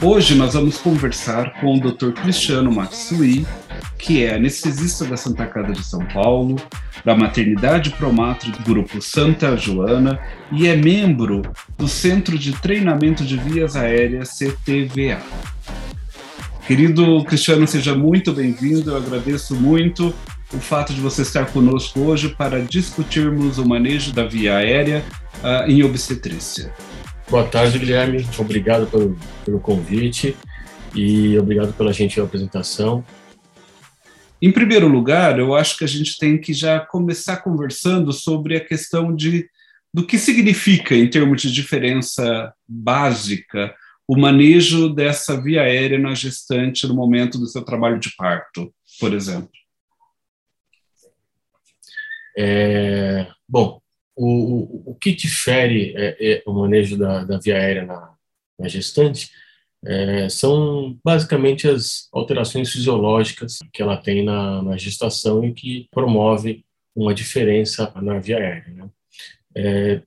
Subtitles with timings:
[0.00, 2.12] Hoje nós vamos conversar com o Dr.
[2.12, 3.44] Cristiano Matsui,
[3.98, 6.54] que é anestesista da Santa Casa de São Paulo,
[7.04, 10.20] da Maternidade Promatro do Grupo Santa Joana
[10.52, 11.42] e é membro
[11.76, 15.20] do Centro de Treinamento de Vias Aéreas CTVA.
[16.64, 18.92] Querido Cristiano, seja muito bem-vindo.
[18.92, 20.14] Eu agradeço muito
[20.54, 25.04] o fato de você estar conosco hoje para discutirmos o manejo da via aérea
[25.42, 26.72] uh, em obstetrícia.
[27.30, 28.26] Boa tarde, Guilherme.
[28.38, 30.34] Obrigado pelo, pelo convite
[30.94, 33.04] e obrigado pela gentil apresentação.
[34.40, 38.64] Em primeiro lugar, eu acho que a gente tem que já começar conversando sobre a
[38.64, 39.46] questão de
[39.92, 43.74] do que significa, em termos de diferença básica,
[44.06, 49.12] o manejo dessa via aérea na gestante no momento do seu trabalho de parto, por
[49.12, 49.50] exemplo?
[52.38, 53.80] É, bom,
[54.26, 58.14] o, o, que difere é, é o manejo da, da, via aérea na,
[58.58, 59.30] na gestante
[59.86, 66.64] é, são basicamente as alterações fisiológicas que ela tem na, na gestação e que promove
[66.94, 68.74] uma diferença na via aérea.
[68.74, 68.90] Né?
[69.54, 70.02] É,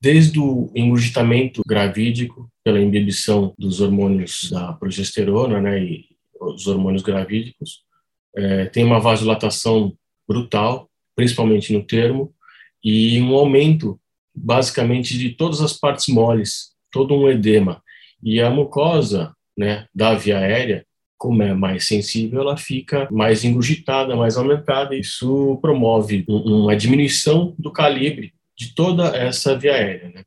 [0.00, 6.06] desde o engurgitamento gravídico, pela inibição dos hormônios da progesterona né, e
[6.40, 7.84] os hormônios gravídicos,
[8.36, 12.33] é, tem uma vasodilatação brutal, principalmente no termo,
[12.84, 13.98] e um aumento,
[14.34, 17.82] basicamente, de todas as partes moles, todo um edema.
[18.22, 20.84] E a mucosa né, da via aérea,
[21.16, 24.94] como é mais sensível, ela fica mais engurgitada, mais aumentada.
[24.94, 30.10] Isso promove uma diminuição do calibre de toda essa via aérea.
[30.14, 30.24] Né?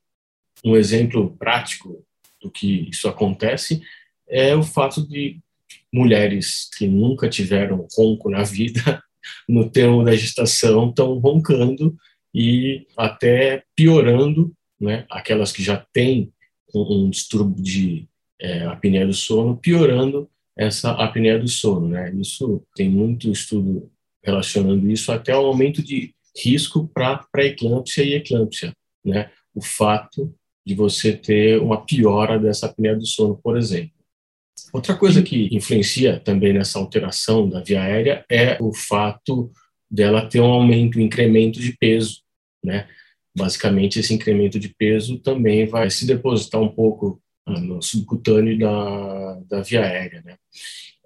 [0.66, 2.03] Um exemplo prático
[2.42, 3.82] do que isso acontece
[4.27, 5.39] é o fato de
[5.93, 9.02] mulheres que nunca tiveram ronco na vida,
[9.48, 11.95] no termo da gestação, estão roncando
[12.39, 15.08] e até piorando, né?
[15.09, 16.31] aquelas que já têm
[16.71, 18.08] um, um distúrbio de
[18.39, 21.87] é, apneia do sono, piorando essa apneia do sono.
[21.87, 22.14] Né?
[22.14, 23.89] Isso tem muito estudo
[24.23, 28.71] relacionando isso até ao aumento de risco para pré-eclâmpsia e eclâmpsia,
[29.03, 29.31] né?
[29.55, 30.31] O fato
[30.64, 33.93] de você ter uma piora dessa apneia do sono, por exemplo.
[34.71, 39.52] Outra coisa que influencia também nessa alteração da via aérea é o fato
[39.89, 42.21] dela ter um aumento, um incremento de peso,
[42.67, 42.88] né?
[43.36, 49.39] Basicamente, esse incremento de peso também vai se depositar um pouco ah, no subcutâneo da,
[49.50, 50.38] da via aérea, né?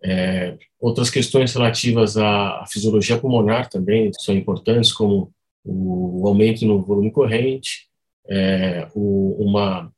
[0.03, 5.31] É, outras questões relativas à, à, fisiologia pulmonar também são importantes, como
[5.63, 7.87] o, o aumento no volume corrente,
[8.27, 9.91] é, o, uma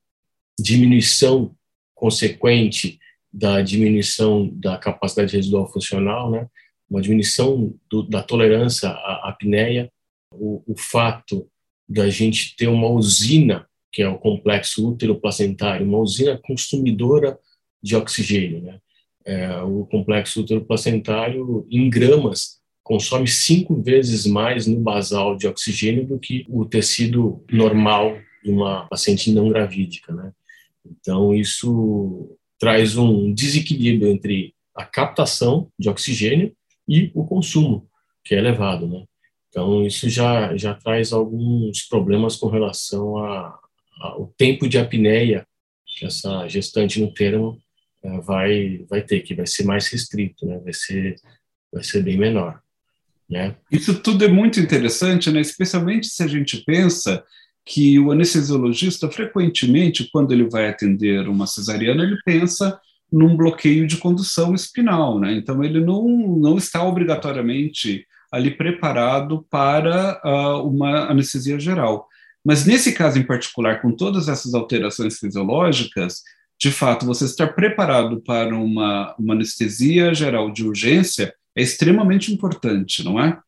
[0.59, 1.55] diminuição
[1.95, 2.99] consequente
[3.31, 6.47] da diminuição da capacidade residual funcional, né?
[6.89, 9.89] uma diminuição do, da tolerância à apneia,
[10.31, 11.49] o, o fato
[11.87, 17.37] da gente ter uma usina, que é o complexo útero-placentário, uma usina consumidora
[17.81, 18.79] de oxigênio, né?
[19.25, 26.19] é, o complexo útero-placentário, em gramas, consome cinco vezes mais no basal de oxigênio do
[26.19, 30.31] que o tecido normal de uma paciente não gravídica, né?
[30.85, 36.53] Então, isso traz um desequilíbrio entre a captação de oxigênio
[36.87, 37.87] e o consumo,
[38.23, 39.05] que é elevado, né?
[39.53, 43.17] Então, isso já, já traz alguns problemas com relação
[44.01, 45.45] ao tempo de apneia
[45.95, 47.59] que essa gestante no termo
[48.03, 50.57] é, vai vai ter que vai ser mais restrito, né?
[50.57, 51.17] Vai ser
[51.71, 52.59] vai ser bem menor,
[53.29, 53.55] né?
[53.71, 55.39] Isso tudo é muito interessante, né?
[55.39, 57.23] Especialmente se a gente pensa
[57.63, 62.79] que o anestesiologista frequentemente, quando ele vai atender uma cesariana, ele pensa
[63.11, 65.31] num bloqueio de condução espinal, né?
[65.33, 66.07] Então ele não
[66.39, 72.07] não está obrigatoriamente ali preparado para uh, uma anestesia geral.
[72.43, 76.23] Mas nesse caso em particular, com todas essas alterações fisiológicas,
[76.59, 83.03] de fato, você estar preparado para uma, uma anestesia geral de urgência é extremamente importante,
[83.03, 83.39] não é?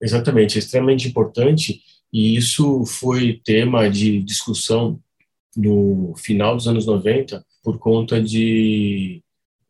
[0.00, 1.80] Exatamente, é extremamente importante
[2.12, 5.00] e isso foi tema de discussão
[5.56, 9.22] no final dos anos 90 por conta de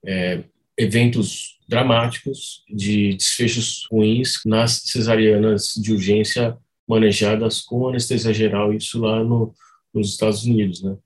[0.05, 0.45] é,
[0.77, 9.23] eventos dramáticos, de desfechos ruins nas cesarianas de urgência manejadas com anestesia geral, isso lá
[9.23, 9.55] no,
[9.95, 10.83] nos Estados Unidos.
[10.83, 10.97] Né?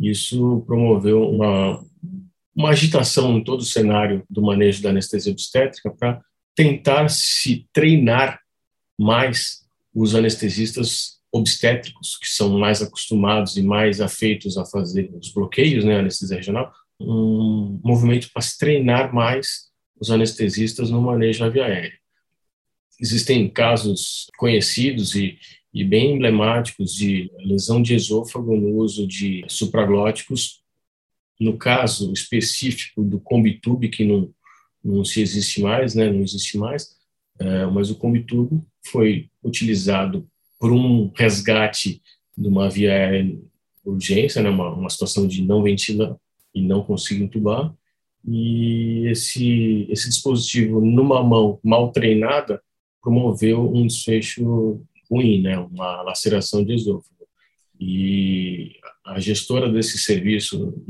[0.00, 1.84] Isso promoveu uma,
[2.56, 6.22] uma agitação em todo o cenário do manejo da anestesia obstétrica para
[6.54, 8.40] tentar se treinar
[8.98, 9.62] mais
[9.94, 15.98] os anestesistas obstétricos, que são mais acostumados e mais afeitos a fazer os bloqueios, né,
[15.98, 21.98] anestesia regional, um movimento para se treinar mais os anestesistas no manejo da via aérea.
[23.00, 25.38] Existem casos conhecidos e,
[25.72, 30.62] e bem emblemáticos de lesão de esôfago no uso de supraglóticos.
[31.40, 34.32] No caso específico do Combitube, que não,
[34.82, 36.96] não se existe mais, né, não existe mais,
[37.40, 42.00] é, mas o Combitube foi utilizado por um resgate
[42.36, 42.92] de uma via
[43.84, 46.16] urgência, né, uma, uma situação de não ventilar
[46.54, 47.74] e não conseguir entubar,
[48.26, 52.62] e esse, esse dispositivo, numa mão mal treinada,
[53.02, 57.14] promoveu um desfecho ruim, né, uma laceração de esôfago.
[57.78, 60.82] E a gestora desse serviço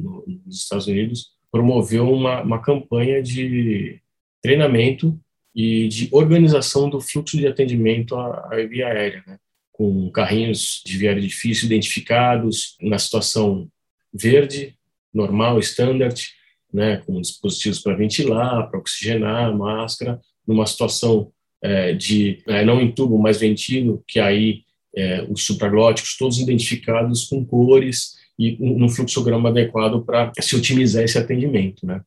[0.46, 4.00] nos Estados Unidos promoveu uma, uma campanha de
[4.40, 5.18] treinamento
[5.54, 9.38] e de organização do fluxo de atendimento à, à via aérea, né,
[9.72, 13.68] com carrinhos de aérea difícil identificados na situação
[14.12, 14.76] verde,
[15.12, 16.28] normal, standard,
[16.74, 21.30] né, com dispositivos para ventilar, para oxigenar, máscara, numa situação
[21.62, 27.46] é, de é, não intubo, mas ventilo, que aí é, os supraglóticos todos identificados com
[27.46, 32.02] cores e um, um fluxograma adequado para se otimizar esse atendimento, né.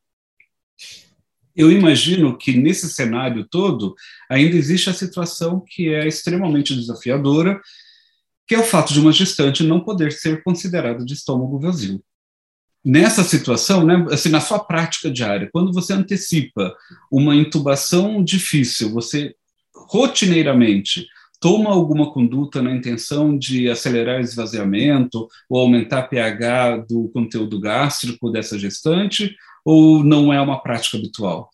[1.56, 3.96] Eu imagino que nesse cenário todo
[4.30, 7.60] ainda existe a situação que é extremamente desafiadora,
[8.46, 12.00] que é o fato de uma gestante não poder ser considerada de estômago vazio
[12.84, 16.74] nessa situação, né, assim, na sua prática diária, quando você antecipa
[17.10, 19.34] uma intubação difícil, você
[19.74, 21.06] rotineiramente
[21.40, 28.58] toma alguma conduta na intenção de acelerar esvaziamento ou aumentar pH do conteúdo gástrico dessa
[28.58, 31.50] gestante, ou não é uma prática habitual?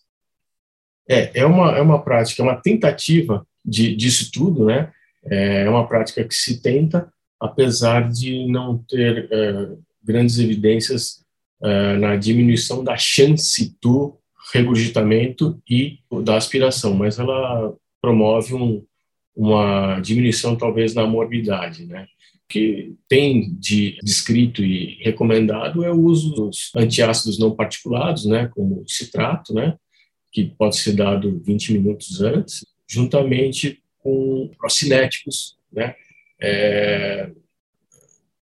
[1.07, 4.91] É, é uma, é uma prática, é uma tentativa de, disso tudo, né?
[5.23, 9.69] É uma prática que se tenta, apesar de não ter é,
[10.05, 11.23] grandes evidências
[11.61, 14.17] uh, na diminuição da chance do
[14.53, 18.85] regurgitamento e da aspiração, mas ela promove um,
[19.35, 22.07] uma diminuição talvez na morbidade, né?
[22.35, 28.47] O que tem de descrito e recomendado é o uso dos antiácidos não particulados, né,
[28.53, 29.75] como citrato, né,
[30.31, 35.95] que pode ser dado 20 minutos antes, juntamente com procinéticos, né,
[36.39, 37.31] é,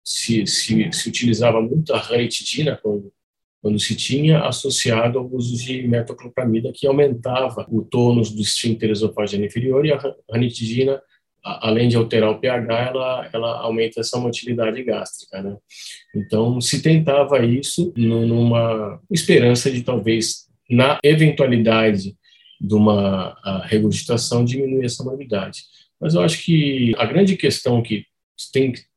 [0.10, 3.14] se, se, se utilizava muito a ranitidina quando,
[3.62, 9.46] quando se tinha associado ao uso de metoclopramida, que aumentava o tônus do esfíncter esofágeo
[9.46, 11.00] inferior, e a ranitidina,
[11.44, 15.44] além de alterar o pH, ela, ela aumenta essa motilidade gástrica.
[15.44, 15.56] Né?
[16.16, 22.18] Então, se tentava isso numa esperança de talvez, na eventualidade
[22.60, 25.62] de uma regurgitação, diminuir essa morbidade.
[26.02, 28.06] Mas eu acho que a grande questão que
[28.52, 28.89] tem que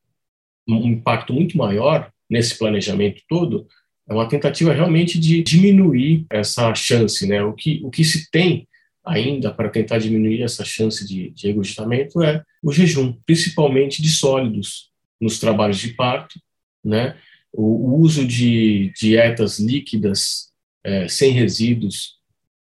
[0.68, 3.66] um impacto muito maior nesse planejamento todo,
[4.08, 7.42] é uma tentativa realmente de diminuir essa chance, né?
[7.42, 8.66] O que, o que se tem
[9.04, 14.90] ainda para tentar diminuir essa chance de, de regurgitamento é o jejum, principalmente de sólidos
[15.20, 16.40] nos trabalhos de parto,
[16.84, 17.16] né?
[17.52, 20.50] O, o uso de dietas líquidas
[20.84, 22.16] é, sem resíduos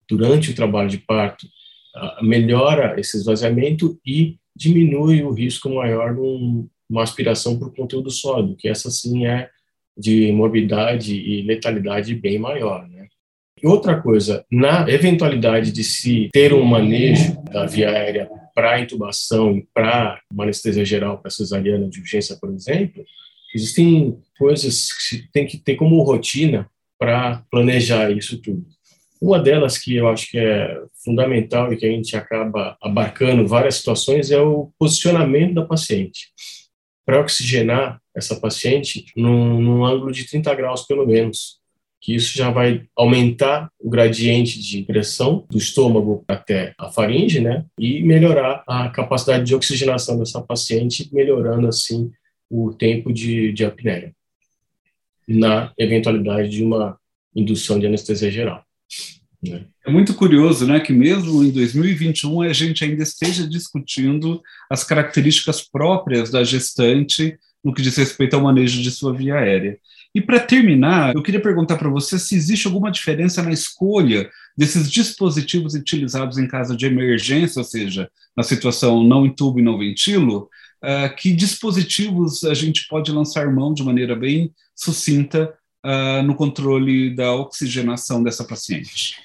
[0.09, 1.47] durante o trabalho de parto
[2.23, 8.57] melhora esse esvaziamento e diminui o risco maior de um, uma aspiração o conteúdo sólido,
[8.57, 9.51] que essa sim é
[9.99, 13.09] de morbidade e letalidade bem maior, né?
[13.63, 19.67] Outra coisa, na eventualidade de se ter um manejo da via aérea para intubação e
[19.73, 23.05] para uma anestesia geral para cesariana de urgência, por exemplo,
[23.55, 28.67] existem coisas que tem que ter como rotina para planejar isso tudo.
[29.21, 33.77] Uma delas que eu acho que é fundamental e que a gente acaba abarcando várias
[33.77, 36.29] situações é o posicionamento da paciente
[37.05, 41.59] para oxigenar essa paciente num, num, ângulo de 30 graus pelo menos,
[42.01, 47.65] que isso já vai aumentar o gradiente de pressão do estômago até a faringe, né,
[47.79, 52.11] e melhorar a capacidade de oxigenação dessa paciente, melhorando assim
[52.51, 54.15] o tempo de, de apneia,
[55.27, 56.99] na eventualidade de uma
[57.35, 58.65] indução de anestesia geral.
[59.43, 59.67] Né?
[59.87, 65.61] É muito curioso, né, que mesmo em 2021 a gente ainda esteja discutindo as características
[65.61, 69.79] próprias da gestante no que diz respeito ao manejo de sua via aérea.
[70.15, 74.91] E para terminar, eu queria perguntar para você se existe alguma diferença na escolha desses
[74.91, 80.49] dispositivos utilizados em caso de emergência, ou seja, na situação não intubo e não ventilo,
[80.83, 85.53] uh, que dispositivos a gente pode lançar mão de maneira bem sucinta
[85.85, 89.17] uh, no controle da oxigenação dessa paciente?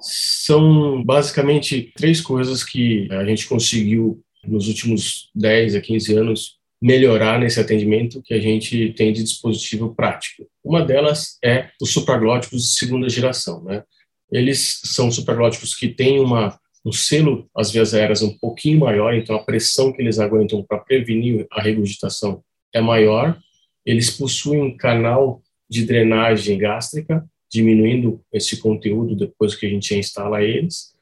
[0.00, 7.38] São basicamente três coisas que a gente conseguiu nos últimos 10 a 15 anos, melhorar
[7.38, 10.46] nesse atendimento que a gente tem de dispositivo prático.
[10.64, 13.62] Uma delas é os supraglóticos de segunda geração.
[13.62, 13.84] Né?
[14.32, 19.36] Eles são supraglóticos que têm uma, um selo às vias aéreas um pouquinho maior, então
[19.36, 22.42] a pressão que eles aguentam para prevenir a regurgitação
[22.72, 23.38] é maior.
[23.84, 30.42] Eles possuem um canal de drenagem gástrica, diminuindo esse conteúdo depois que a gente instala
[30.42, 30.94] eles.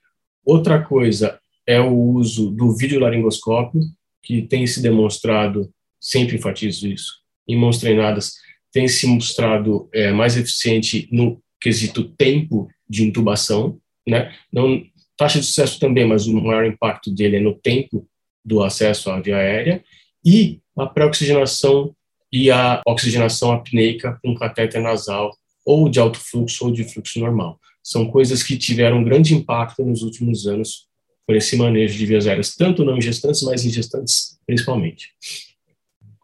[0.45, 3.83] Outra coisa é o uso do videolaringoscópio,
[4.23, 8.35] que tem se demonstrado, sempre enfatizo isso, em mãos treinadas,
[8.73, 14.35] tem se mostrado é, mais eficiente no quesito tempo de intubação, né?
[14.53, 14.83] Não
[15.17, 18.09] taxa de sucesso também, mas o maior impacto dele é no tempo
[18.45, 19.85] do acesso à via aérea
[20.25, 21.95] e a pré-oxigenação
[22.33, 25.37] e a oxigenação apneica com catéter nasal
[25.69, 27.61] ou de alto fluxo ou de fluxo normal.
[27.83, 30.87] São coisas que tiveram grande impacto nos últimos anos
[31.27, 35.13] por esse manejo de vias aéreas, tanto não em gestantes, mas em gestantes principalmente.